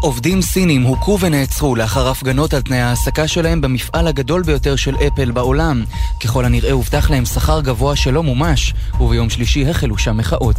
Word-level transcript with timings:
עובדים 0.00 0.42
סינים 0.42 0.82
הוכו 0.82 1.18
ונעצרו 1.20 1.76
לאחר 1.76 2.08
הפגנות 2.08 2.54
על 2.54 2.62
תנאי 2.62 2.78
ההעסקה 2.78 3.28
שלהם 3.28 3.60
במפעל 3.60 4.06
הגדול 4.06 4.42
ביותר 4.42 4.76
של 4.76 4.96
אפל 4.96 5.30
בעולם. 5.30 5.84
ככל 6.24 6.44
הנראה 6.44 6.72
הובטח 6.72 7.10
להם 7.10 7.24
שכר 7.24 7.60
גבוה 7.60 7.96
שלא 7.96 8.22
מומש, 8.22 8.74
וביום 9.00 9.30
שלישי 9.30 9.70
החלו 9.70 9.98
שם 9.98 10.16
מחאות. 10.16 10.56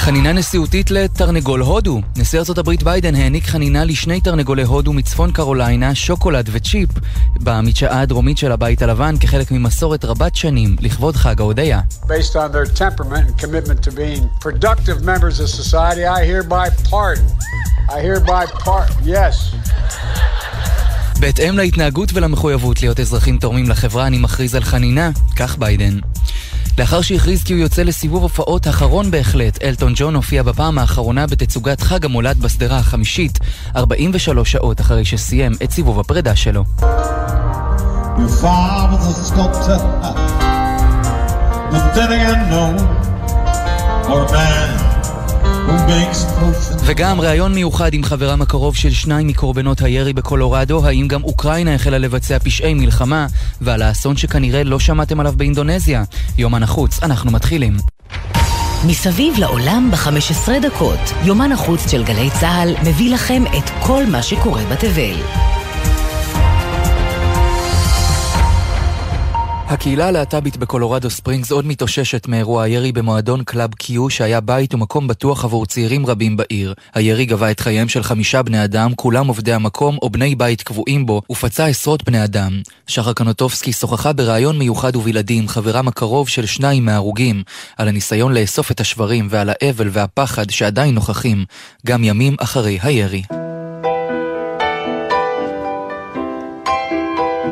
חנינה 0.00 0.32
נשיאותית 0.32 0.90
לתרנגול 0.90 1.60
הודו. 1.60 2.00
נשיא 2.16 2.38
ארצות 2.38 2.58
הברית 2.58 2.82
ביידן 2.82 3.14
העניק 3.14 3.46
חנינה 3.46 3.84
לשני 3.84 4.20
תרנגולי 4.20 4.62
הודו 4.62 4.92
מצפון 4.92 5.32
קרוליינה, 5.32 5.94
שוקולד 5.94 6.48
וצ'יפ, 6.52 6.88
במדשאה 7.40 8.00
הדרומית 8.00 8.38
של 8.38 8.52
הבית 8.52 8.82
הלבן 8.82 9.14
כחלק 9.20 9.50
ממסורת 9.50 10.04
רבת 10.04 10.36
שנים 10.36 10.76
לכבוד 10.80 11.16
חג 11.16 11.40
ההודיה. 11.40 11.80
בהתאם 21.20 21.58
להתנהגות 21.58 22.10
ולמחויבות 22.14 22.82
להיות 22.82 23.00
אזרחים 23.00 23.38
תורמים 23.38 23.68
לחברה, 23.68 24.06
אני 24.06 24.18
מכריז 24.18 24.54
על 24.54 24.64
חנינה, 24.64 25.10
כך 25.36 25.58
ביידן. 25.58 25.98
לאחר 26.80 27.00
שהכריז 27.00 27.42
כי 27.42 27.52
הוא 27.52 27.60
יוצא 27.60 27.82
לסיבוב 27.82 28.22
הופעות 28.22 28.68
אחרון 28.68 29.10
בהחלט, 29.10 29.62
אלטון 29.62 29.92
ג'ון 29.96 30.14
הופיע 30.14 30.42
בפעם 30.42 30.78
האחרונה 30.78 31.26
בתצוגת 31.26 31.80
חג 31.80 32.04
המולד 32.04 32.38
בסדרה 32.38 32.78
החמישית, 32.78 33.38
43 33.76 34.52
שעות 34.52 34.80
אחרי 34.80 35.04
שסיים 35.04 35.52
את 35.64 35.70
סיבוב 35.70 36.00
הפרידה 36.00 36.36
שלו. 36.36 36.64
Or 44.12 44.26
man 44.32 44.89
וגם 46.84 47.20
ראיון 47.20 47.54
מיוחד 47.54 47.94
עם 47.94 48.02
חברם 48.02 48.42
הקרוב 48.42 48.76
של 48.76 48.90
שניים 48.90 49.26
מקורבנות 49.26 49.82
הירי 49.82 50.12
בקולורדו, 50.12 50.86
האם 50.86 51.08
גם 51.08 51.24
אוקראינה 51.24 51.74
החלה 51.74 51.98
לבצע 51.98 52.38
פשעי 52.38 52.74
מלחמה, 52.74 53.26
ועל 53.60 53.82
האסון 53.82 54.16
שכנראה 54.16 54.64
לא 54.64 54.78
שמעתם 54.78 55.20
עליו 55.20 55.32
באינדונזיה. 55.36 56.04
יומן 56.38 56.62
החוץ, 56.62 57.02
אנחנו 57.02 57.30
מתחילים. 57.30 57.76
מסביב 58.86 59.34
לעולם 59.38 59.90
ב-15 59.90 60.50
דקות, 60.62 61.12
יומן 61.24 61.52
החוץ 61.52 61.90
של 61.90 62.04
גלי 62.04 62.30
צה"ל 62.40 62.74
מביא 62.88 63.14
לכם 63.14 63.42
את 63.58 63.70
כל 63.82 64.06
מה 64.06 64.22
שקורה 64.22 64.62
בתבל. 64.64 65.14
הקהילה 69.70 70.08
הלהט"בית 70.08 70.56
בקולורדו 70.56 71.10
ספרינגס 71.10 71.52
עוד 71.52 71.66
מתאוששת 71.66 72.28
מאירוע 72.28 72.62
הירי 72.62 72.92
במועדון 72.92 73.44
קלאב 73.44 73.74
קיו 73.74 74.10
שהיה 74.10 74.40
בית 74.40 74.74
ומקום 74.74 75.06
בטוח 75.06 75.44
עבור 75.44 75.66
צעירים 75.66 76.06
רבים 76.06 76.36
בעיר. 76.36 76.74
הירי 76.94 77.26
גבה 77.26 77.50
את 77.50 77.60
חייהם 77.60 77.88
של 77.88 78.02
חמישה 78.02 78.42
בני 78.42 78.64
אדם, 78.64 78.94
כולם 78.94 79.26
עובדי 79.26 79.52
המקום 79.52 79.98
או 80.02 80.10
בני 80.10 80.34
בית 80.34 80.62
קבועים 80.62 81.06
בו, 81.06 81.22
ופצע 81.30 81.66
עשרות 81.66 82.04
בני 82.04 82.24
אדם. 82.24 82.60
שחר 82.86 83.12
קנוטובסקי 83.12 83.72
שוחחה 83.72 84.12
בריאיון 84.12 84.58
מיוחד 84.58 84.96
ובלעדי 84.96 85.38
עם 85.38 85.48
חברם 85.48 85.88
הקרוב 85.88 86.28
של 86.28 86.46
שניים 86.46 86.84
מההרוגים, 86.84 87.42
על 87.76 87.88
הניסיון 87.88 88.34
לאסוף 88.34 88.70
את 88.70 88.80
השברים 88.80 89.26
ועל 89.30 89.50
האבל 89.50 89.88
והפחד 89.92 90.50
שעדיין 90.50 90.94
נוכחים, 90.94 91.44
גם 91.86 92.04
ימים 92.04 92.36
אחרי 92.40 92.78
הירי. 92.82 93.49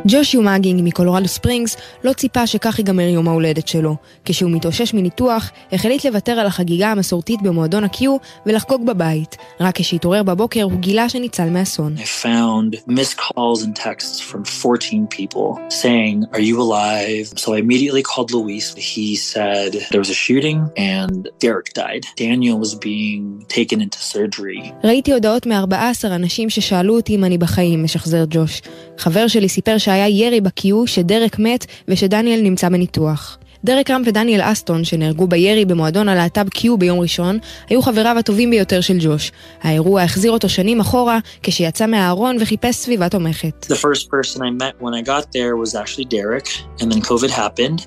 ג'ושיו 0.07 0.43
מאגינג 0.43 0.81
מקולורדו 0.85 1.29
ספרינגס 1.29 1.77
לא 2.05 2.13
ציפה 2.13 2.47
שכך 2.47 2.79
ייגמר 2.79 3.03
יום 3.03 3.29
ההולדת 3.29 3.69
שלו. 3.69 3.97
כשהוא 4.25 4.51
מתאושש 4.51 4.95
מניתוח, 4.95 5.51
החליט 5.73 6.07
לוותר 6.07 6.33
על 6.33 6.47
החגיגה 6.47 6.91
המסורתית 6.93 7.43
במועדון 7.43 7.85
ה-Q 7.85 8.03
ולחגוג 8.47 8.87
בבית. 8.87 9.37
רק 9.61 9.77
כשהתעורר 9.79 10.23
בבוקר 10.23 10.63
הוא 10.63 10.79
גילה 10.81 11.09
שניצל 11.09 11.51
מאסון. 11.51 11.95
I 11.99 12.01
found 12.01 12.91
missed 12.91 13.17
calls 13.17 13.63
and 13.63 13.77
texts 13.77 14.21
from 14.21 14.45
14 14.45 15.07
people 15.07 15.59
saying, 15.69 16.25
are 16.33 16.41
you 16.41 16.61
alive? 16.61 17.27
So 17.37 17.55
I 17.55 17.59
immediately 17.59 18.03
called 18.03 18.31
Luis. 18.33 18.75
He 18.77 19.17
said 19.17 19.71
there 19.91 20.01
was 20.05 20.11
a 20.11 20.21
shooting 20.27 20.59
and 20.77 21.29
Derek 21.45 21.69
died. 21.75 22.03
Daniel 22.17 22.59
was 22.65 22.75
being 22.75 23.45
taken 23.49 23.81
into 23.81 23.99
surgery. 23.99 24.73
ראיתי 24.85 25.13
הודעות 25.13 25.47
מ-14 25.47 26.07
אנשים 26.07 26.51
ששאלו 26.51 26.97
אותי 26.97 27.15
אם 27.15 27.25
אני 27.25 27.39
בחיים, 27.39 27.85
משחזר 27.85 28.25
ג'וש. 28.31 28.63
חבר 28.99 29.29
שלי 29.29 29.49
סיפר 29.49 29.79
שהיה 29.79 29.88
שהיה 29.89 30.09
ירי 30.09 30.41
בקיו, 30.41 30.87
שדרק 30.87 31.39
מת 31.39 31.67
ושדניאל 31.89 32.41
נמצא 32.41 32.69
בניתוח. 32.69 33.39
דרק 33.65 33.91
רם 33.91 34.03
ודניאל 34.07 34.41
אסטון, 34.43 34.85
שנהרגו 34.85 35.27
בירי 35.27 35.65
במועדון 35.65 36.09
הלהט"ב 36.09 36.49
קיו 36.49 36.79
ביום 36.79 37.01
ראשון, 37.01 37.39
היו 37.69 37.83
חבריו 37.83 38.19
הטובים 38.19 38.51
ביותר 38.51 38.81
של 38.81 38.99
ג'וש. 39.01 39.33
האירוע 39.63 40.03
החזיר 40.03 40.33
אותו 40.33 40.49
שנים 40.49 40.81
אחורה, 40.81 41.19
כשיצא 41.43 41.87
מהארון 41.87 42.37
וחיפש 42.41 42.77
סביבה 42.77 43.09
תומכת. 43.09 43.67
The 43.71 43.75
first 43.75 44.09
person 44.11 44.39
I 44.39 44.63
met 44.63 44.85
when 44.85 44.95
I 44.95 45.09
got 45.09 45.33
there 45.33 45.57
was 45.57 45.75
actually 45.75 46.05
Derek, 46.05 46.49
and 46.81 46.93
then 46.93 47.01
COVID 47.01 47.31
happened, 47.31 47.87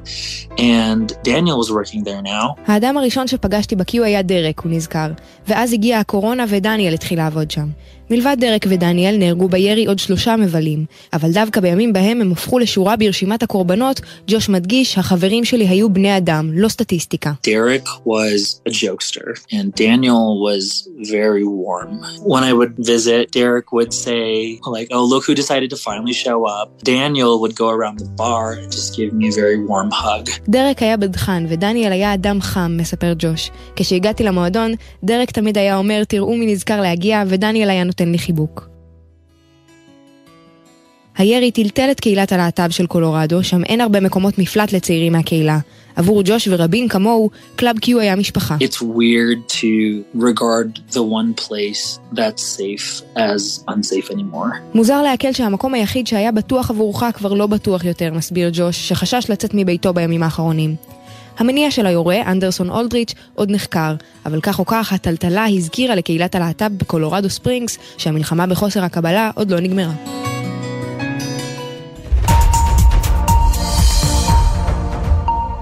and 0.57 1.06
Daniel 1.23 1.57
was 1.57 1.72
working 1.72 2.03
there 2.03 2.22
now. 2.23 2.63
האדם 2.68 2.97
הראשון 2.97 3.28
שפגשתי 3.28 3.75
בקיו 3.75 4.03
היה 4.03 4.22
דרק, 4.22 4.59
הוא 4.59 4.72
נזכר. 4.72 5.07
ואז 5.47 5.73
הגיעה 5.73 6.00
הקורונה 6.00 6.45
ודניאל 6.50 6.94
התחיל 6.94 7.18
לעבוד 7.18 7.51
שם. 7.51 7.68
מלבד 8.11 8.35
דרק 8.39 8.66
ודניאל 8.69 9.17
נהרגו 9.17 9.47
בירי 9.47 9.85
עוד 9.85 9.99
שלושה 9.99 10.35
מבלים, 10.35 10.85
אבל 11.13 11.31
דווקא 11.31 11.61
בימים 11.61 11.94
בהם 11.94 12.22
הם 12.22 12.31
הפכו 12.31 12.59
לשורה 12.59 12.95
ברשימת 12.95 13.44
הקורבנות, 13.44 14.01
ג'וש 14.27 14.49
מדגיש, 14.49 14.97
החברים 14.97 15.45
שלי 15.45 15.67
היו 15.67 15.94
בני 15.94 16.17
אדם, 16.17 16.51
לא 16.53 16.67
סטטיסטיקה. 16.67 17.31
דרק 17.47 17.89
was 18.05 18.61
a 18.69 18.71
jokester, 18.71 19.27
and 19.51 19.66
Daniel 19.75 20.25
was 20.47 20.88
very 21.17 21.45
warm. 21.63 21.91
When 22.33 22.44
I 22.44 22.53
would 22.53 22.73
visit, 22.94 23.31
Derek 23.39 23.67
would 23.77 23.94
say, 23.94 24.59
like, 24.75 24.88
oh, 24.95 25.03
look 25.13 25.23
who 25.27 25.35
decided 25.44 25.69
to 25.69 25.77
finally 25.88 26.16
show 26.25 26.39
up. 26.57 26.67
Daniel 26.83 27.33
would 27.41 27.55
go 27.63 27.67
around 27.75 27.95
the 28.03 28.09
bar 28.21 28.45
and 28.59 28.69
just 28.77 28.89
give 28.97 29.09
me 29.19 29.25
a 29.31 29.35
very 29.41 29.59
warm 29.69 29.89
hug. 29.91 30.29
דרק 30.47 30.83
היה 30.83 30.97
בדחן, 30.97 31.45
ודניאל 31.50 31.91
היה 31.91 32.13
אדם 32.13 32.41
חם, 32.41 32.77
מספר 32.79 33.13
ג'וש. 33.19 33.51
כשהגעתי 33.75 34.23
למועדון, 34.23 34.71
דרק 35.03 35.31
תמיד 35.31 35.57
היה 35.57 35.77
אומר, 35.77 36.03
תראו 36.03 36.35
מי 36.35 36.45
נזכר 36.53 36.81
להגיע, 36.81 37.23
ודניאל 37.27 37.69
היה 37.69 37.83
נותן 37.83 38.00
נותן 38.01 38.12
לי 38.12 38.17
חיבוק. 38.17 38.67
הירי 41.17 41.51
טלטל 41.51 41.88
את 41.91 42.00
קהילת 42.00 42.31
הלהט"ב 42.31 42.69
של 42.69 42.88
קולורדו, 42.88 43.44
שם 43.44 43.63
אין 43.63 43.81
הרבה 43.81 44.00
מקומות 44.00 44.38
מפלט 44.38 44.72
לצעירים 44.72 45.13
מהקהילה. 45.13 45.59
עבור 45.95 46.22
ג'וש 46.25 46.47
ורבים 46.51 46.88
כמוהו, 46.88 47.29
קלאב 47.56 47.79
קיו 47.79 48.00
היה 48.00 48.16
משפחה. 48.16 48.57
It's 48.59 48.81
weird 48.81 49.50
to 49.50 50.19
regard 50.19 50.94
the 50.95 51.03
one 51.03 51.34
place 51.45 52.00
that's 52.16 52.44
safe 52.57 53.03
as 53.16 53.63
unsafe 53.69 54.12
anymore. 54.12 54.56
מוזר 54.73 55.01
להקל 55.01 55.33
שהמקום 55.33 55.73
היחיד 55.73 56.07
שהיה 56.07 56.31
בטוח 56.31 56.69
עבורך 56.69 57.03
כבר 57.13 57.33
לא 57.33 57.47
בטוח 57.47 57.83
יותר, 57.85 58.13
מסביר 58.13 58.50
ג'וש, 58.53 58.89
שחשש 58.89 59.29
לצאת 59.29 59.53
מביתו 59.53 59.94
בימים 59.94 60.23
האחרונים. 60.23 60.75
המניע 61.41 61.72
של 61.72 61.85
היורה, 61.85 62.22
אנדרסון 62.28 62.69
אולדריץ', 62.69 63.13
עוד 63.35 63.52
נחקר, 63.52 63.96
אבל 64.25 64.41
כך 64.41 64.59
או 64.59 64.66
כך, 64.66 64.94
הטלטלה 64.94 65.46
הזכירה 65.46 65.96
לקהילת 65.96 66.35
הלהט"ב 66.35 66.78
בקולורדו 66.78 67.29
ספרינגס 67.29 67.78
שהמלחמה 67.97 68.47
בחוסר 68.47 68.84
הקבלה 68.84 69.31
עוד 69.35 69.51
לא 69.51 69.59
נגמרה. 69.59 70.31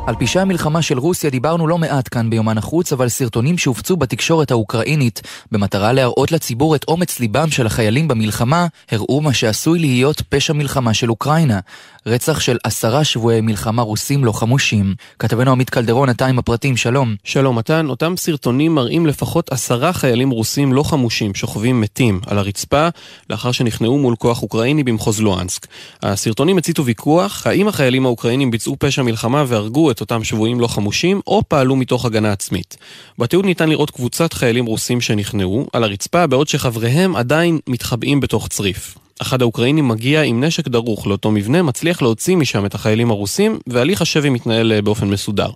על 0.10 0.16
פשעי 0.20 0.42
המלחמה 0.42 0.82
של 0.82 1.00
רוסיה 1.00 1.30
דיברנו 1.30 1.68
לא 1.68 1.78
מעט 1.78 2.10
כאן 2.12 2.30
ביומן 2.30 2.58
החוץ, 2.58 2.94
אבל 2.94 3.10
סרטונים 3.10 3.58
שהופצו 3.58 3.98
בתקשורת 3.98 4.52
האוקראינית 4.52 5.22
במטרה 5.52 5.94
להראות 5.94 6.32
לציבור 6.32 6.76
את 6.76 6.86
אומץ 6.88 7.20
ליבם 7.20 7.52
של 7.52 7.66
החיילים 7.66 8.08
במלחמה, 8.08 8.68
הראו 8.92 9.22
מה 9.22 9.34
שעשוי 9.34 9.80
להיות 9.80 10.22
פשע 10.30 10.54
מלחמה 10.54 10.94
של 10.94 11.10
אוקראינה. 11.10 11.60
רצח 12.06 12.40
של 12.40 12.58
עשרה 12.64 13.04
שבועי 13.04 13.42
מלחמה 13.42 13.82
רוסים 13.82 14.26
לא 14.26 14.32
חמושים. 14.32 14.96
כתבנו 15.20 15.52
עמית 15.52 15.70
קלדרון, 15.70 16.10
אתה 16.10 16.26
עם 16.26 16.40
הפרטים, 16.40 16.78
שלום. 16.78 17.16
שלום 17.24 17.58
מתן, 17.58 17.86
אותם 17.90 18.14
סרטונים 18.18 18.76
מראים 18.76 19.06
לפחות 19.06 19.52
עשרה 19.52 19.94
חיילים 19.94 20.30
רוסים 20.30 20.74
לא 20.74 20.84
חמושים 20.84 21.36
שוכבים 21.36 21.82
מתים 21.82 22.20
על 22.28 22.38
הרצפה 22.38 22.88
לאחר 23.30 23.52
שנכנעו 23.52 23.98
מול 23.98 24.16
כוח 24.16 24.44
אוקראיני 24.44 24.84
במחוז 24.84 25.22
לואנסק. 25.22 25.68
הסרטונים 26.04 26.58
הציתו 26.58 26.86
ויכוח 26.86 27.48
האם 27.48 27.68
החיילים 27.68 28.06
האוקראינים 28.06 28.52
ביצעו 28.52 28.76
פשע 28.80 29.02
מלחמה 29.02 29.44
והרגו 29.48 29.92
את 29.92 29.99
אותם 30.02 30.24
שבויים 30.24 30.60
לא 30.60 30.68
חמושים 30.68 31.22
או 31.28 31.42
פעלו 31.48 31.76
מתוך 31.76 32.06
הגנה 32.06 32.32
עצמית. 32.32 32.78
בתיעוד 33.20 33.46
ניתן 33.46 33.70
לראות 33.70 33.92
קבוצת 33.92 34.34
חיילים 34.34 34.66
רוסים 34.66 35.02
שנכנעו 35.02 35.68
על 35.74 35.84
הרצפה 35.84 36.28
בעוד 36.28 36.48
שחבריהם 36.48 37.16
עדיין 37.16 37.60
מתחבאים 37.68 38.20
בתוך 38.20 38.48
צריף. 38.48 38.98
אחד 39.22 39.42
האוקראינים 39.42 39.88
מגיע 39.88 40.22
עם 40.22 40.44
נשק 40.44 40.68
דרוך 40.68 41.08
לאותו 41.08 41.32
מבנה, 41.32 41.62
מצליח 41.62 42.02
להוציא 42.02 42.36
משם 42.36 42.66
את 42.66 42.76
החיילים 42.76 43.12
הרוסים, 43.12 43.60
והליך 43.68 44.02
השבי 44.02 44.30
מתנהל 44.30 44.72
אה, 44.72 44.82
באופן 44.82 45.08
מסודר. 45.10 45.50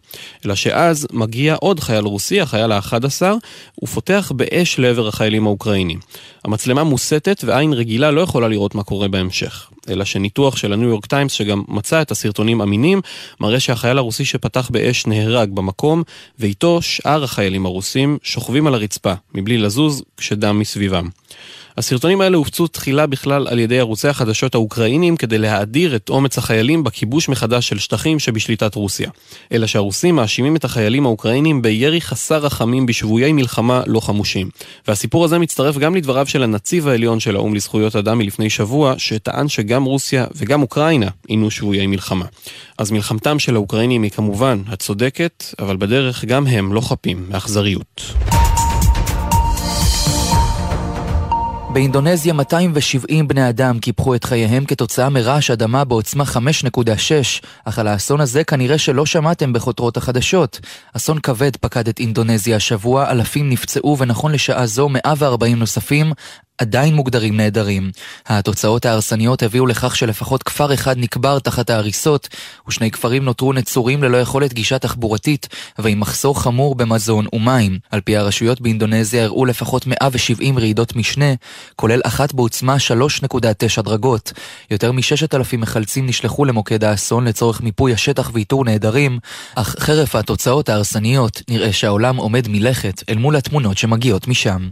אלא 0.45 0.55
שאז 0.55 1.07
מגיע 1.11 1.55
עוד 1.55 1.79
חייל 1.79 2.05
רוסי, 2.05 2.41
החייל 2.41 2.71
ה-11, 2.71 3.21
ופותח 3.83 4.31
באש 4.35 4.79
לעבר 4.79 5.07
החיילים 5.07 5.45
האוקראינים. 5.47 5.99
המצלמה 6.45 6.83
מוסתת 6.83 7.43
ועין 7.45 7.73
רגילה 7.73 8.11
לא 8.11 8.21
יכולה 8.21 8.47
לראות 8.47 8.75
מה 8.75 8.83
קורה 8.83 9.07
בהמשך. 9.07 9.69
אלא 9.89 10.05
שניתוח 10.05 10.57
של 10.57 10.73
הניו 10.73 10.89
יורק 10.89 11.05
טיימס 11.05 11.31
שגם 11.31 11.63
מצא 11.67 12.01
את 12.01 12.11
הסרטונים 12.11 12.61
אמינים, 12.61 13.01
מראה 13.39 13.59
שהחייל 13.59 13.97
הרוסי 13.97 14.25
שפתח 14.25 14.69
באש 14.69 15.07
נהרג 15.07 15.49
במקום, 15.53 16.03
ואיתו 16.39 16.81
שאר 16.81 17.23
החיילים 17.23 17.65
הרוסים 17.65 18.17
שוכבים 18.23 18.67
על 18.67 18.73
הרצפה, 18.73 19.13
מבלי 19.33 19.57
לזוז, 19.57 20.03
כשדם 20.17 20.59
מסביבם. 20.59 21.09
הסרטונים 21.77 22.21
האלה 22.21 22.37
הופצו 22.37 22.67
תחילה 22.67 23.07
בכלל 23.07 23.47
על 23.47 23.59
ידי 23.59 23.79
ערוצי 23.79 24.07
החדשות 24.07 24.55
האוקראינים 24.55 25.17
כדי 25.17 25.37
להאדיר 25.37 25.95
את 25.95 26.09
אומץ 26.09 26.37
החיילים 26.37 26.83
בכיבוש 26.83 27.29
מחדש 27.29 27.67
של 27.67 27.79
שטחים 27.79 28.19
שבשליטת 28.19 28.75
רוסיה. 28.75 29.09
אלא 29.51 29.67
שהרוסים 29.67 30.15
מאשימים 30.15 30.55
את 30.55 30.63
החיילים 30.63 31.05
האוקראינים 31.05 31.61
בירי 31.61 32.01
חסר 32.01 32.37
רחמים 32.37 32.85
בשבויי 32.85 33.33
מלחמה 33.33 33.81
לא 33.87 33.99
חמושים. 33.99 34.49
והסיפור 34.87 35.25
הזה 35.25 35.39
מצטרף 35.39 35.77
גם 35.77 35.95
לדבריו 35.95 36.27
של 36.27 36.43
הנציב 36.43 36.87
העליון 36.87 37.19
של 37.19 37.35
האו"ם 37.35 37.55
לזכויות 37.55 37.95
אדם 37.95 38.17
מלפני 38.17 38.49
שבוע, 38.49 38.93
שטען 38.97 39.47
שגם 39.47 39.83
רוסיה 39.83 40.25
וגם 40.35 40.61
אוקראינה 40.61 41.07
עינו 41.27 41.51
שבויי 41.51 41.87
מלחמה. 41.87 42.25
אז 42.77 42.91
מלחמתם 42.91 43.39
של 43.39 43.55
האוקראינים 43.55 44.03
היא 44.03 44.11
כמובן 44.11 44.61
הצודקת, 44.67 45.43
אבל 45.59 45.77
בדרך 45.77 46.25
גם 46.25 46.47
הם 46.47 46.73
לא 46.73 46.81
חפים 46.81 47.25
מאכזריות. 47.29 48.32
באינדונזיה 51.73 52.33
270 52.33 53.27
בני 53.27 53.49
אדם 53.49 53.79
קיפחו 53.79 54.15
את 54.15 54.23
חייהם 54.23 54.65
כתוצאה 54.65 55.09
מרעש 55.09 55.51
אדמה 55.51 55.83
בעוצמה 55.83 56.23
5.6, 56.23 57.45
אך 57.65 57.79
על 57.79 57.87
האסון 57.87 58.21
הזה 58.21 58.43
כנראה 58.43 58.77
שלא 58.77 59.05
שמעתם 59.05 59.53
בכותרות 59.53 59.97
החדשות. 59.97 60.59
אסון 60.93 61.19
כבד 61.19 61.55
פקד 61.55 61.87
את 61.87 61.99
אינדונזיה 61.99 62.55
השבוע, 62.55 63.11
אלפים 63.11 63.49
נפצעו 63.49 63.97
ונכון 63.97 64.31
לשעה 64.31 64.65
זו 64.65 64.89
140 64.89 65.59
נוספים 65.59 66.13
עדיין 66.57 66.95
מוגדרים 66.95 67.37
נעדרים. 67.37 67.91
התוצאות 68.25 68.85
ההרסניות 68.85 69.43
הביאו 69.43 69.65
לכך 69.65 69.95
שלפחות 69.95 70.43
כפר 70.43 70.73
אחד 70.73 70.97
נקבר 70.97 71.39
תחת 71.39 71.69
ההריסות, 71.69 72.29
ושני 72.67 72.91
כפרים 72.91 73.25
נותרו 73.25 73.53
נצורים 73.53 74.03
ללא 74.03 74.17
יכולת 74.17 74.53
גישה 74.53 74.79
תחבורתית, 74.79 75.47
ועם 75.79 75.99
מחסור 75.99 76.41
חמור 76.41 76.75
במזון 76.75 77.25
ומים. 77.33 77.79
על 77.91 78.01
פי 78.01 78.17
הרשויות 78.17 78.61
באינדונזיה 78.61 79.23
הראו 79.23 79.45
לפחות 79.45 79.87
170 79.87 80.59
רעידות 80.59 80.95
משנה, 80.95 81.33
כולל 81.75 82.01
אחת 82.03 82.33
בעוצמה 82.33 82.75
3.9 83.27 83.81
דרגות. 83.81 84.33
יותר 84.71 84.91
מ-6,000 84.91 85.57
מחלצים 85.57 86.05
נשלחו 86.07 86.45
למוקד 86.45 86.83
האסון 86.83 87.27
לצורך 87.27 87.61
מיפוי 87.61 87.93
השטח 87.93 88.31
ואיתור 88.33 88.65
נעדרים, 88.65 89.19
אך 89.55 89.75
חרף 89.79 90.15
התוצאות 90.15 90.69
ההרסניות, 90.69 91.41
נראה 91.49 91.73
שהעולם 91.73 92.17
עומד 92.17 92.47
מלכת 92.47 93.03
אל 93.09 93.17
מול 93.17 93.35
התמונות 93.35 93.77
שמגיעות 93.77 94.27
משם. 94.27 94.67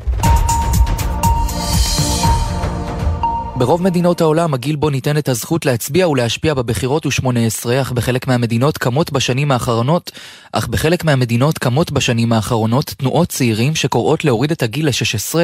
ברוב 3.62 3.81
מדינות 3.81 4.22
העולם 4.22 4.54
הגיל 4.54 4.75
בו 4.75 4.90
ניתנת 4.90 5.30
הזכות 5.30 5.66
להצביע 5.66 6.08
ולהשפיע 6.08 6.54
בבחירות 6.54 7.04
הוא 7.04 7.12
18, 7.12 7.81
אך 7.81 7.92
בחלק 7.92 8.28
מהמדינות 8.28 8.78
קמות 8.78 9.12
בשנים 9.12 9.52
האחרונות, 9.52 10.12
אך 10.52 10.68
בחלק 10.68 11.04
מהמדינות 11.04 11.58
קמות 11.58 11.92
בשנים 11.92 12.34
האחרונות 12.34 12.86
תנועות 12.86 13.30
צעירים 13.30 13.75
שקוראות 13.75 14.25
להוריד 14.25 14.52
את 14.52 14.63
הגיל 14.63 14.86
ל-16 14.88 15.36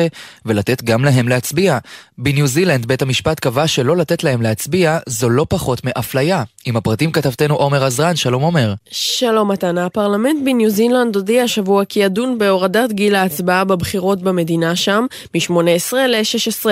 ולתת 0.46 0.84
גם 0.84 1.06
להם 1.06 1.28
להצביע. 1.28 1.78
בניו 2.18 2.48
זילנד 2.48 2.86
בית 2.86 3.02
המשפט 3.02 3.40
קבע 3.40 3.68
שלא 3.68 3.98
לתת 3.98 4.24
להם 4.24 4.42
להצביע 4.42 4.98
זו 5.08 5.30
לא 5.30 5.46
פחות 5.50 5.82
מאפליה. 5.86 6.44
עם 6.66 6.78
הפרטים 6.78 7.12
כתבתנו 7.12 7.56
עומר 7.56 7.84
עזרן, 7.84 8.16
שלום 8.16 8.44
עומר. 8.44 8.74
שלום 8.92 9.52
מתנה, 9.52 9.86
הפרלמנט 9.86 10.40
בניו 10.46 10.70
זילנד 10.70 11.16
הודיע 11.16 11.44
השבוע 11.44 11.86
כי 11.86 12.00
ידון 12.00 12.38
בהורדת 12.38 12.92
גיל 12.92 13.16
ההצבעה 13.16 13.64
בבחירות 13.64 14.22
במדינה 14.22 14.76
שם 14.76 15.06
מ-18 15.36 15.96
ל-16. 15.96 16.66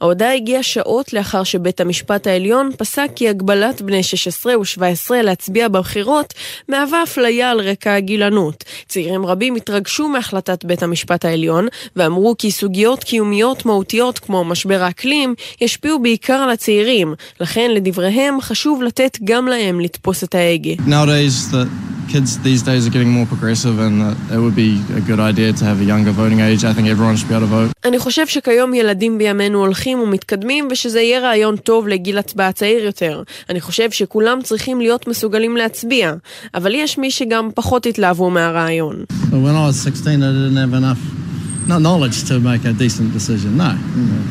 ההודעה 0.00 0.34
הגיעה 0.34 0.62
שעות 0.62 0.91
לאחר 1.12 1.44
שבית 1.44 1.80
המשפט 1.80 2.26
העליון 2.26 2.70
פסק 2.78 3.08
כי 3.16 3.28
הגבלת 3.28 3.82
בני 3.82 4.02
16 4.02 4.58
ו-17 4.58 5.14
להצביע 5.22 5.68
בבחירות 5.68 6.34
מהווה 6.68 7.02
אפליה 7.02 7.50
על 7.50 7.60
רקע 7.60 7.94
הגילנות. 7.94 8.64
צעירים 8.88 9.26
רבים 9.26 9.54
התרגשו 9.54 10.08
מהחלטת 10.08 10.64
בית 10.64 10.82
המשפט 10.82 11.24
העליון 11.24 11.66
ואמרו 11.96 12.34
כי 12.38 12.50
סוגיות 12.50 13.04
קיומיות 13.04 13.66
מהותיות 13.66 14.18
כמו 14.18 14.44
משבר 14.44 14.82
האקלים 14.82 15.34
ישפיעו 15.60 16.02
בעיקר 16.02 16.34
על 16.34 16.50
הצעירים, 16.50 17.14
לכן 17.40 17.70
לדבריהם 17.70 18.40
חשוב 18.40 18.82
לתת 18.82 19.18
גם 19.24 19.48
להם 19.48 19.80
לתפוס 19.80 20.24
את 20.24 20.34
ההגה. 20.34 20.72
Nowadays, 20.72 21.52
the 21.52 21.66
kids 22.08 22.38
these 22.38 22.62
days 22.62 22.86
are 22.86 22.90
getting 22.90 23.12
more 23.18 23.26
progressive 23.26 23.78
and 23.78 23.96
it 24.34 24.40
would 24.44 24.54
be 24.54 24.70
a 25.00 25.02
good 25.10 25.20
idea 25.20 25.52
to 25.52 25.64
have 25.64 25.80
a 25.80 25.84
younger 25.84 26.12
voting 26.12 26.40
age. 26.40 26.64
I 26.64 26.72
think 26.72 26.88
everyone 26.88 27.16
should 27.16 27.28
be 27.28 27.34
able 27.34 27.46
to 27.46 27.52
vote. 27.52 27.72
אני 27.84 27.98
חושב 27.98 28.26
שכיום 28.26 28.74
ילדים 28.74 29.18
בימינו 29.18 29.58
הולכים 29.58 29.98
ומתקדמים 29.98 30.68
ושזה 30.70 31.00
יהיה 31.00 31.20
רעיון 31.20 31.56
טוב 31.56 31.88
לגיל 31.88 32.18
הצבעה 32.18 32.52
צעיר 32.52 32.84
יותר. 32.84 33.22
אני 33.50 33.60
חושב 33.60 33.90
שכולם 33.90 34.38
צריכים 34.42 34.80
להיות 34.80 35.06
מסוגלים 35.06 35.56
להצביע, 35.56 36.14
אבל 36.54 36.74
יש 36.74 36.98
מי 36.98 37.10
שגם 37.10 37.48
פחות 37.54 37.86
התלהבו 37.86 38.30
מהרעיון. 38.30 39.04
When 39.30 39.34
I 39.34 39.68
was 39.68 39.82
16 39.82 40.14
I 40.14 40.16
didn't 40.16 40.56
have 40.56 40.74
enough 40.74 41.31
knowledge 41.68 42.24
to 42.28 42.40
make 42.40 42.64
a 42.64 42.72
decent 42.72 43.12
decision, 43.12 43.56
no. 43.56 43.72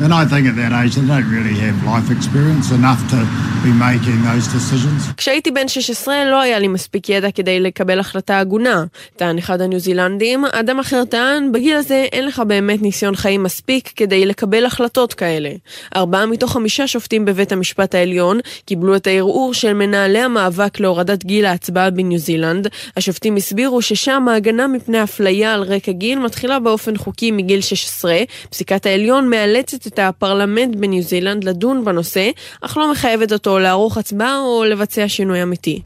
And 0.04 0.12
I 0.12 0.24
think 0.30 0.46
at 0.48 0.56
that 0.56 0.72
age 0.80 0.94
they 0.96 1.06
don't 1.06 1.30
really 1.36 1.56
have 1.66 1.76
life 1.84 2.08
experience 2.10 2.70
enough 2.70 3.00
to 3.12 3.20
be 3.64 3.72
making 3.88 4.18
those 4.28 4.46
decisions. 4.48 5.12
כשהייתי 5.16 5.50
בן 5.50 5.68
16 5.68 6.24
לא 6.24 6.40
היה 6.40 6.58
לי 6.58 6.68
מספיק 6.68 7.08
ידע 7.08 7.30
כדי 7.30 7.60
לקבל 7.60 7.98
החלטה 7.98 8.38
הגונה. 8.38 8.84
טען 9.16 9.38
אחד 9.38 9.60
הניו 9.60 9.80
זילנדים, 9.80 10.44
אדם 10.44 10.78
אחר 10.78 11.04
טען, 11.04 11.52
בגיל 11.52 11.76
הזה 11.76 12.06
אין 12.12 12.26
לך 12.26 12.42
באמת 12.46 12.82
ניסיון 12.82 13.16
חיים 13.16 13.42
מספיק 13.42 13.92
כדי 13.96 14.26
לקבל 14.26 14.66
החלטות 14.66 15.14
כאלה. 15.14 15.50
ארבעה 15.96 16.26
מתוך 16.26 16.52
חמישה 16.52 16.86
שופטים 16.86 17.24
בבית 17.24 17.52
המשפט 17.52 17.94
העליון 17.94 18.38
קיבלו 18.64 18.96
את 18.96 19.06
הערעור 19.06 19.54
של 19.54 19.72
מנהלי 19.72 20.18
המאבק 20.18 20.80
להורדת 20.80 21.24
גיל 21.24 21.44
ההצבעה 21.44 21.90
בניו 21.90 22.18
זילנד. 22.18 22.68
השופטים 22.96 23.36
הסבירו 23.36 23.82
ששם 23.82 24.28
ההגנה 24.28 24.66
מפני 24.66 25.02
אפליה 25.02 25.54
על 25.54 25.62
רקע 25.62 25.92
גיל 25.92 26.18
מתחילה 26.18 26.58
באופן 26.58 26.96
חוקי 26.96 27.21
חוקי 27.22 27.30
מגיל 27.30 27.60
16, 27.60 28.16
פסיקת 28.50 28.86
העליון 28.86 29.30
מאלצת 29.30 29.86
את 29.86 29.98
הפרלמנט 29.98 30.76
בניו 30.76 31.02
זילנד 31.02 31.44
לדון 31.44 31.84
בנושא, 31.84 32.30
אך 32.60 32.76
לא 32.76 32.92
מחייבת 32.92 33.32
אותו 33.32 33.58
לערוך 33.58 33.96
הצבעה 33.96 34.38
או 34.38 34.64
לבצע 34.64 35.08
שינוי 35.08 35.42
אמיתי. 35.42 35.82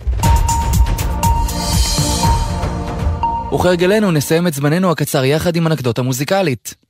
וכהרגלנו 3.55 4.11
נסיים 4.11 4.47
את 4.47 4.55
זמננו 4.55 4.91
הקצר 4.91 5.25
יחד 5.25 5.57
עם 5.57 5.67
אנקדוטה 5.67 6.03
מוזיקלית. 6.03 6.86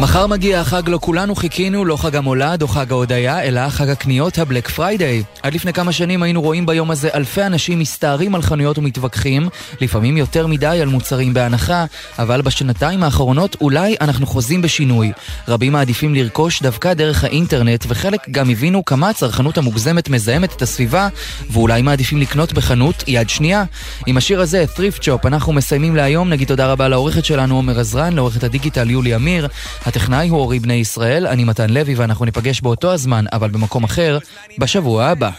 מחר 0.00 0.26
מגיע 0.26 0.60
החג 0.60 0.88
לו 0.88 1.00
כולנו 1.00 1.34
חיכינו, 1.34 1.84
לא 1.84 1.96
חג 1.96 2.16
המולד 2.16 2.62
או 2.62 2.68
חג 2.68 2.92
ההודיה, 2.92 3.42
אלא 3.42 3.68
חג 3.68 3.88
הקניות 3.88 4.38
הבלק 4.38 4.68
פריידיי. 4.68 5.22
עד 5.42 5.54
לפני 5.54 5.72
כמה 5.72 5.92
שנים 5.92 6.22
היינו 6.22 6.42
רואים 6.42 6.66
ביום 6.66 6.90
הזה 6.90 7.08
אלפי 7.14 7.42
אנשים 7.42 7.78
מסתערים 7.78 8.34
על 8.34 8.42
חנויות 8.42 8.78
ומתווכחים, 8.78 9.48
לפעמים 9.80 10.16
יותר 10.16 10.46
מדי 10.46 10.78
על 10.82 10.88
מוצרים 10.88 11.34
בהנחה, 11.34 11.84
אבל 12.18 12.42
בשנתיים 12.42 13.02
האחרונות 13.02 13.56
אולי 13.60 13.96
אנחנו 14.00 14.26
חוזים 14.26 14.62
בשינוי. 14.62 15.12
רבים 15.48 15.72
מעדיפים 15.72 16.14
לרכוש 16.14 16.62
דווקא 16.62 16.94
דרך 16.94 17.24
האינטרנט, 17.24 17.84
וחלק 17.88 18.28
גם 18.30 18.50
הבינו 18.50 18.84
כמה 18.84 19.08
הצרכנות 19.08 19.58
המוגזמת 19.58 20.08
מזהמת 20.08 20.52
את 20.52 20.62
הסביבה, 20.62 21.08
ואולי 21.50 21.82
מעדיפים 21.82 22.18
לקנות 22.18 22.52
בחנות 22.52 23.04
יד 23.06 23.28
שנייה. 23.28 23.64
עם 24.06 24.16
השיר 24.16 24.40
הזה, 24.40 24.64
Thrift 24.76 25.02
Shop, 25.02 25.26
אנחנו 25.26 25.52
מסיימים 25.52 25.96
להיום. 25.96 26.30
נגיד 26.30 26.48
תודה 26.48 26.72
רבה 26.72 26.88
לעורכת 26.88 27.24
שלנו 27.24 27.56
עומר 27.56 27.80
עזרן, 27.80 28.12
לעורכת 28.12 28.44
הדיגיטל 28.44 28.90
יולי 28.90 29.14
אמיר. 29.14 29.48
הטכנאי 29.90 30.28
הוא 30.28 30.38
אורי 30.38 30.58
בני 30.58 30.74
ישראל, 30.74 31.26
אני 31.26 31.44
מתן 31.44 31.70
לוי 31.70 31.94
ואנחנו 31.94 32.24
ניפגש 32.24 32.60
באותו 32.60 32.92
הזמן, 32.92 33.24
אבל 33.32 33.50
במקום 33.50 33.84
אחר, 33.84 34.18
בשבוע 34.58 35.04
הבא. 35.06 35.30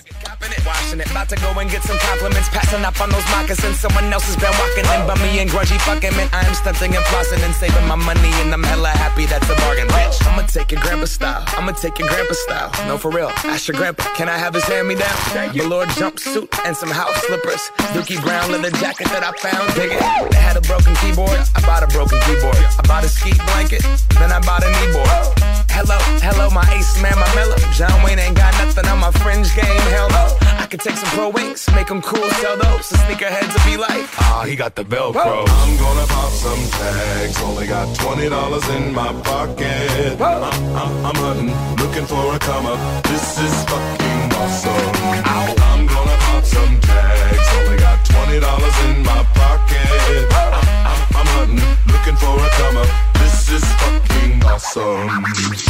I 21.56 21.62
bought 21.68 21.84
a 21.84 21.88
broken 21.88 22.20
keyboard. 22.26 22.58
I 22.80 22.82
bought 22.88 23.04
a 23.04 23.10
ski 23.10 23.32
blanket, 23.48 23.84
then 24.20 24.32
I 24.32 24.40
kneeboard. 24.46 25.40
Hello, 25.72 25.98
hello, 26.22 26.50
my 26.50 26.66
ace 26.74 27.02
man, 27.02 27.16
my 27.18 27.36
mellow. 27.36 27.56
John 27.74 28.04
Wayne 28.04 28.20
ain't 28.20 28.36
got 28.36 28.54
nothing 28.64 28.86
on 28.88 29.00
my 29.00 29.12
fringe 29.12 29.54
game, 29.56 29.82
hell 29.90 30.10
no. 30.10 30.38
I 30.60 30.68
could 30.70 30.80
take 30.82 30.96
some 30.96 31.10
pro 31.10 31.30
wings, 31.30 31.68
make 31.74 31.88
them 31.88 32.02
cool, 32.02 32.28
sell 32.42 32.58
those. 32.58 32.90
The 32.90 32.98
sneakerheads 32.98 33.54
will 33.54 33.72
be 33.72 33.78
like, 33.78 34.06
ah, 34.20 34.44
he 34.48 34.56
got 34.56 34.76
the 34.76 34.84
Velcro. 34.84 35.46
I'm 35.48 35.78
gonna 35.78 36.06
pop 36.08 36.32
some 36.32 36.60
tags, 36.80 37.42
only 37.42 37.68
got 37.68 37.88
$20 37.98 38.78
in 38.78 38.94
my 38.94 39.14
pocket. 39.22 40.22
I'm, 40.22 40.44
I'm, 40.76 41.06
I'm 41.06 41.16
hunting, 41.16 41.52
looking 41.78 42.06
for 42.06 42.36
a 42.36 42.40
come 42.40 42.66
up. 42.66 43.04
This 43.04 43.40
is 43.40 43.64
fucking 43.66 44.34
awesome. 44.36 45.26
Ow. 45.26 45.56
I'm 45.72 45.88
gonna 45.88 46.18
pop 46.26 46.44
some 46.44 46.80
tags, 46.82 47.48
only 47.58 47.78
got 47.78 48.06
twenty 48.06 48.40
dollars 48.40 48.78
in 48.86 49.04
my 49.04 49.24
pocket. 49.34 50.28
I'm, 50.32 50.54
I'm, 50.54 51.16
I'm 51.16 51.28
hunting, 51.36 51.78
looking 52.02 52.18
for 52.18 52.36
a 52.36 52.50
comer. 52.50 52.86
This 53.20 53.52
is 53.52 53.64
fucking 53.64 54.44
awesome. 54.44 55.08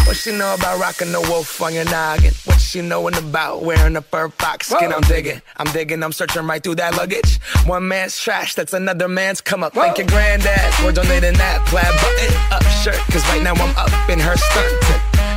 What 0.05 0.15
she 0.15 0.31
know 0.31 0.53
about 0.53 0.79
rocking 0.79 1.11
the 1.11 1.19
wolf 1.21 1.61
on 1.61 1.73
your 1.73 1.85
noggin? 1.85 2.33
What 2.45 2.59
she 2.59 2.81
knowin' 2.81 3.15
about 3.15 3.63
wearing 3.63 3.95
a 3.95 4.01
fur 4.01 4.29
fox 4.29 4.67
skin? 4.67 4.93
I'm 4.93 5.01
digging, 5.01 5.41
I'm 5.57 5.71
digging, 5.71 6.03
I'm 6.03 6.13
searching 6.13 6.45
right 6.47 6.63
through 6.63 6.75
that 6.75 6.95
luggage. 6.95 7.39
One 7.65 7.87
man's 7.87 8.17
trash, 8.17 8.55
that's 8.55 8.73
another 8.73 9.07
man's 9.07 9.41
come 9.41 9.63
up. 9.63 9.73
Thank 9.73 9.97
your 9.97 10.07
granddad 10.07 10.73
for 10.75 10.91
donating 10.91 11.33
that 11.33 11.65
plaid 11.67 11.93
button 12.01 12.33
up 12.51 12.63
shirt. 12.81 12.99
Cause 13.11 13.23
right 13.29 13.43
now 13.43 13.53
I'm 13.53 13.75
up 13.75 14.09
in 14.09 14.19
her 14.19 14.35
skirt. 14.37 14.83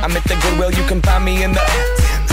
I'm 0.03 0.15
at 0.15 0.23
the 0.23 0.35
Goodwill, 0.41 0.71
you 0.71 0.87
can 0.87 1.01
find 1.01 1.25
me 1.25 1.43
in 1.43 1.51
the. 1.51 2.04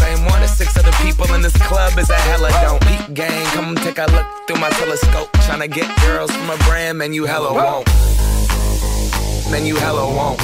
same 0.00 0.24
one 0.26 0.42
as 0.42 0.56
six 0.56 0.76
other 0.76 0.92
people 1.02 1.32
in 1.34 1.42
this 1.42 1.56
club 1.68 1.98
is 1.98 2.10
a 2.10 2.14
hella 2.14 2.50
don't. 2.62 2.80
Peep 2.86 3.14
gang, 3.14 3.44
come 3.54 3.74
take 3.76 3.98
a 3.98 4.06
look 4.12 4.26
through 4.46 4.60
my 4.60 4.70
telescope. 4.70 5.30
Tryna 5.44 5.70
get 5.70 5.88
girls 6.02 6.30
from 6.30 6.50
a 6.50 6.56
brand, 6.68 6.98
man, 6.98 7.12
you 7.12 7.24
hella 7.24 7.52
won't. 7.52 7.86
Man, 9.50 9.66
you 9.66 9.76
hella 9.76 10.06
won't. 10.06 10.38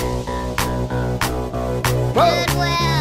Goodwill. 2.15 2.98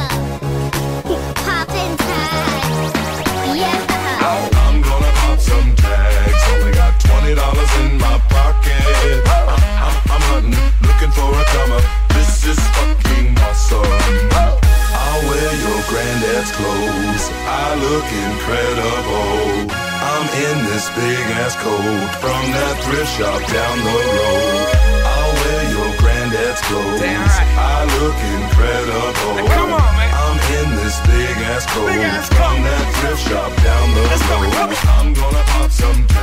Look 17.98 18.14
incredible. 18.14 19.74
I'm 19.74 20.28
in 20.30 20.58
this 20.70 20.86
big 20.94 21.26
ass 21.42 21.58
coat 21.58 22.10
from 22.22 22.44
that 22.54 22.76
thrift 22.86 23.10
shop 23.18 23.42
down 23.50 23.78
the 23.82 23.98
road. 24.18 24.66
I'll 25.02 25.34
wear 25.42 25.62
your 25.74 25.90
granddad's 25.98 26.62
clothes. 26.70 27.02
I 27.02 27.90
look 27.98 28.18
incredible. 28.38 29.50
come 29.50 29.74
on, 29.74 29.92
man. 29.98 30.14
I'm 30.14 30.38
in 30.62 30.70
this 30.78 30.98
big 31.10 31.38
ass 31.50 31.66
coat 31.74 31.90
Big 31.90 32.06
ass 32.06 32.30
from 32.38 32.62
that 32.62 32.86
thrift 33.02 33.22
shop 33.26 33.52
down 33.66 33.86
the 33.98 34.04
Let's 34.14 34.26
road. 34.30 34.54
I'm 34.94 35.10
gonna 35.18 35.44
pop 35.58 35.72
some 35.72 36.17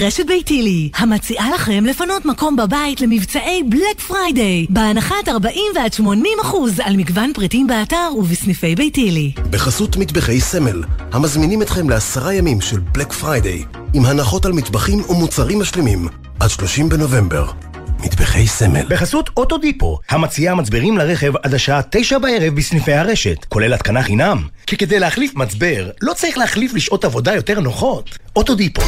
רשת 0.00 0.26
ביתילי, 0.26 0.90
המציעה 0.94 1.50
לכם 1.54 1.84
לפנות 1.86 2.24
מקום 2.24 2.56
בבית 2.56 3.00
למבצעי 3.00 3.62
בלק 3.62 4.00
פריידיי, 4.06 4.66
בהנחת 4.70 5.28
40 5.28 5.54
ועד 5.74 5.92
80 5.92 6.38
אחוז 6.42 6.80
על 6.80 6.96
מגוון 6.96 7.32
פריטים 7.34 7.66
באתר 7.66 8.10
ובסניפי 8.18 8.74
ביתילי. 8.74 9.32
בחסות 9.50 9.96
מטבחי 9.96 10.40
סמל, 10.40 10.82
המזמינים 11.12 11.62
אתכם 11.62 11.90
לעשרה 11.90 12.34
ימים 12.34 12.60
של 12.60 12.78
בלק 12.78 13.12
פריידיי, 13.12 13.64
עם 13.94 14.04
הנחות 14.04 14.46
על 14.46 14.52
מטבחים 14.52 15.00
ומוצרים 15.08 15.60
משלימים, 15.60 16.08
עד 16.40 16.50
30 16.50 16.88
בנובמבר. 16.88 17.50
מטבחי 17.98 18.46
סמל. 18.46 18.86
בחסות 18.88 19.30
אוטודיפו, 19.36 19.98
המציעה 20.10 20.54
מצברים 20.54 20.98
לרכב 20.98 21.36
עד 21.36 21.54
השעה 21.54 21.80
תשע 21.90 22.18
בערב 22.18 22.54
בסניפי 22.54 22.92
הרשת, 22.92 23.44
כולל 23.44 23.74
התקנה 23.74 24.02
חינם. 24.02 24.42
כי 24.66 24.76
כדי 24.76 24.98
להחליף 24.98 25.34
מצבר, 25.34 25.90
לא 26.02 26.12
צריך 26.12 26.38
להחליף 26.38 26.74
לשעות 26.74 27.04
עבודה 27.04 27.34
יותר 27.34 27.60
נוחות. 27.60 28.18
אוטודיפו. 28.36 28.82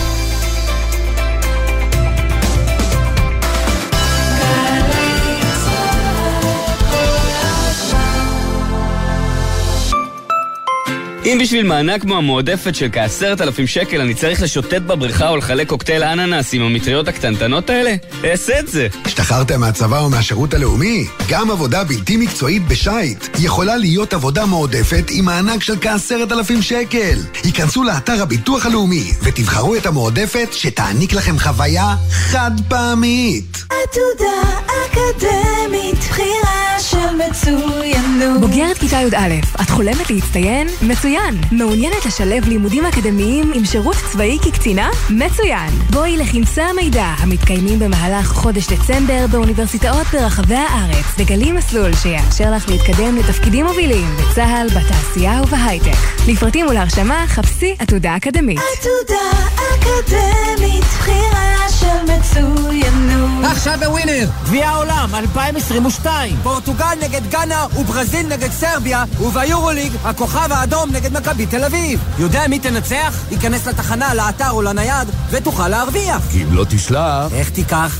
אם 11.25 11.39
בשביל 11.43 11.67
מענק 11.67 12.03
כמו 12.03 12.17
המועדפת 12.17 12.75
של 12.75 12.89
כעשרת 12.93 13.41
אלפים 13.41 13.67
שקל 13.67 14.01
אני 14.01 14.15
צריך 14.15 14.43
לשוטט 14.43 14.83
בבריכה 14.83 15.29
או 15.29 15.37
לחלק 15.37 15.69
קוקטייל 15.69 16.03
אננס 16.03 16.55
עם 16.55 16.63
המטריות 16.63 17.09
הקטנטנות 17.09 17.71
האלה, 17.71 17.95
אעשה 18.25 18.61
את 18.61 18.69
זה. 18.69 18.89
השתחררתם 19.05 19.61
מהצבא 19.61 19.99
או 19.99 20.11
מהשירות 20.11 20.55
הלאומי? 20.55 21.07
גם 21.29 21.51
עבודה 21.51 21.85
בלתי 21.85 22.17
מקצועית 22.17 22.69
בשייט 22.69 23.29
יכולה 23.39 23.77
להיות 23.77 24.15
עבודה 24.15 24.47
מועדפת 24.47 25.05
עם 25.11 25.25
מענק 25.25 25.63
של 25.63 25.75
כעשרת 25.81 26.33
אלפים 26.33 26.63
שקל. 26.63 27.19
היכנסו 27.45 27.85
לאתר 27.85 28.23
הביטוח 28.23 28.67
הלאומי 28.67 29.13
ותבחרו 29.23 29.77
את 29.77 29.87
המועדפת 29.87 30.49
שתעניק 30.53 31.13
לכם 31.13 31.39
חוויה 31.39 31.95
חד 32.11 32.51
פעמית. 32.69 33.65
עתודה 33.65 34.61
אקדמית, 34.67 35.99
בחירה 35.99 36.81
של 36.81 37.29
מצוינות. 37.29 38.41
בוגרת 38.41 38.79
כיתה 38.79 38.97
י"א, 38.97 39.63
את 39.63 39.71
חולמת 39.71 40.11
להצטיין? 40.11 40.69
מצוין. 41.11 41.41
מעוניינת 41.53 42.07
לשלב 42.07 42.49
לימודים 42.49 42.87
אקדמיים 42.87 43.53
עם 43.55 43.65
שירות 43.65 43.97
צבאי 44.13 44.39
כקצינה? 44.43 44.91
מצוין. 45.11 45.71
בואי 45.91 46.17
לכנסי 46.17 46.61
המידע 46.61 47.05
המתקיימים 47.19 47.79
במהלך 47.79 48.27
חודש 48.27 48.67
דצמבר 48.67 49.27
באוניברסיטאות 49.31 50.07
ברחבי 50.13 50.55
הארץ, 50.55 51.05
וגלי 51.19 51.53
מסלול 51.53 51.95
שיאפשר 51.95 52.51
לך 52.51 52.69
להתקדם 52.69 53.17
לתפקידים 53.17 53.67
מובילים 53.67 54.17
בצה"ל, 54.17 54.69
בתעשייה 54.69 55.43
ובהייטק. 55.43 55.99
לפרטים 56.29 56.67
ולהרשמה 56.67 57.25
חפשי 57.27 57.75
עתודה 57.79 58.17
אקדמית. 58.17 58.59
עתודה 58.59 59.31
אקדמית, 59.55 60.85
בחירה 60.85 61.69
של 61.81 62.13
מצוינות. 62.13 63.45
עכשיו 63.45 63.79
בווינר, 63.81 64.29
גביע 64.45 64.69
העולם 64.69 65.15
2022. 65.15 66.37
פורטוגל 66.43 66.95
נגד 67.03 67.31
גאנה 67.31 67.67
וברזיל 67.77 68.27
נגד 68.27 68.51
סרביה, 68.51 69.05
וביורוליג 69.21 69.93
הכוכב 70.05 70.53
האדום 70.53 70.91
נגד 70.93 71.00
מכבי 71.09 71.47
תל 71.47 71.65
אביב. 71.65 72.01
יודע 72.19 72.49
מי 72.49 72.59
תנצח? 72.59 73.25
ייכנס 73.31 73.67
לתחנה, 73.67 74.15
לאתר 74.15 74.51
או 74.51 74.63
לנייד, 74.63 75.09
ותוכל 75.31 75.69
להרוויח. 75.69 76.23
כי 76.31 76.43
אם 76.43 76.55
לא 76.55 76.65
תשלח... 76.69 77.33
איך 77.33 77.51
תיקח? 77.51 77.99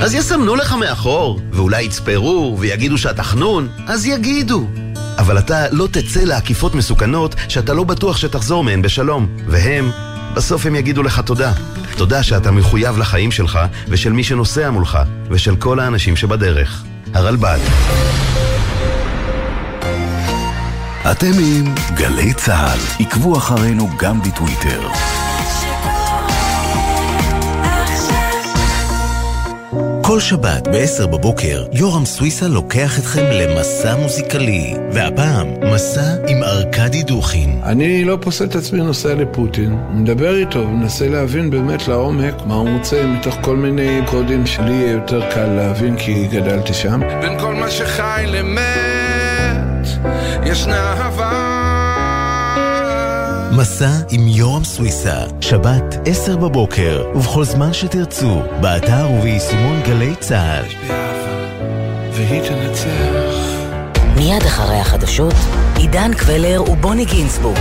אז 0.00 0.14
יסמנו 0.14 0.56
לך 0.56 0.72
מאחור, 0.72 1.40
ואולי 1.52 1.82
יצפרו 1.82 2.56
ויגידו 2.58 2.98
שאתה 2.98 3.22
חנון, 3.22 3.68
אז 3.86 4.06
יגידו. 4.06 4.66
אבל 5.18 5.38
אתה 5.38 5.70
לא 5.70 5.88
תצא 5.90 6.20
לעקיפות 6.20 6.74
מסוכנות 6.74 7.34
שאתה 7.48 7.74
לא 7.74 7.84
בטוח 7.84 8.16
שתחזור 8.16 8.64
מהן 8.64 8.82
בשלום. 8.82 9.26
והם, 9.46 9.90
בסוף 10.34 10.66
הם 10.66 10.74
יגידו 10.74 11.02
לך 11.02 11.20
תודה. 11.20 11.52
תודה 11.96 12.22
שאתה 12.22 12.50
מחויב 12.50 12.98
לחיים 12.98 13.32
שלך 13.32 13.58
ושל 13.88 14.12
מי 14.12 14.24
שנוסע 14.24 14.70
מולך, 14.70 14.98
ושל 15.30 15.56
כל 15.56 15.80
האנשים 15.80 16.16
שבדרך. 16.16 16.84
הרלב"ד. 17.14 17.58
אתם 21.10 21.32
עם 21.38 21.74
גלי 21.94 22.34
צה"ל. 22.34 23.04
עקבו 23.04 23.36
אחרינו 23.36 23.88
גם 23.98 24.20
בטוויטר. 24.22 24.88
כל 30.02 30.20
שבת 30.20 30.68
ב-10 30.68 31.06
בבוקר, 31.06 31.66
יורם 31.72 32.04
סוויסה 32.04 32.48
לוקח 32.48 32.98
אתכם 32.98 33.24
למסע 33.32 33.96
מוזיקלי. 33.96 34.74
והפעם, 34.92 35.46
מסע 35.74 36.14
עם 36.28 36.42
ארכדי 36.42 37.02
דוכין. 37.02 37.60
אני 37.62 38.04
לא 38.04 38.18
פוסל 38.20 38.44
את 38.44 38.54
עצמי 38.54 38.80
נוסע 38.80 39.14
לפוטין, 39.14 39.78
מדבר 39.90 40.36
איתו, 40.36 40.68
מנסה 40.68 41.08
להבין 41.08 41.50
באמת 41.50 41.88
לעומק 41.88 42.34
מה 42.46 42.54
הוא 42.54 42.68
רוצה 42.78 43.06
מתוך 43.06 43.36
כל 43.40 43.56
מיני 43.56 44.00
קודים 44.06 44.46
שלי 44.46 44.72
יהיה 44.72 44.92
יותר 44.92 45.30
קל 45.30 45.46
להבין 45.46 45.96
כי 45.96 46.26
גדלתי 46.26 46.74
שם. 46.74 47.00
בין 47.20 47.40
כל 47.40 47.54
מה 47.54 47.70
שחי 47.70 48.24
למת, 48.28 49.25
ישנה 50.46 50.92
אהבה. 50.92 51.32
מסע 53.56 53.90
עם 54.10 54.28
יורם 54.28 54.64
סוויסה, 54.64 55.14
שבת 55.40 55.94
10 56.04 56.36
בבוקר, 56.36 57.04
ובכל 57.14 57.44
זמן 57.44 57.72
שתרצו, 57.72 58.42
באתר 58.60 59.06
וביישומון 59.10 59.80
גלי 59.82 60.14
צה"ל. 60.20 60.64
והיא 62.12 62.42
תנצח. 62.42 63.36
מיד 64.16 64.42
אחרי 64.42 64.76
החדשות, 64.76 65.34
עידן 65.76 66.14
קבלר 66.14 66.62
ובוני 66.70 67.04
גינצבורג. 67.04 67.58